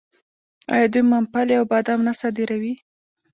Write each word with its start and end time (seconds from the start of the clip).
آیا 0.73 0.87
دوی 0.93 1.03
ممپلی 1.13 1.53
او 1.57 1.65
بادام 1.71 1.99
نه 2.07 2.13
صادروي؟ 2.21 2.73